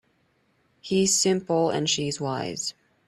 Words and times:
He's 0.79 1.13
simple 1.15 1.69
and 1.69 1.87
she's 1.87 2.19
wise. 2.19 2.73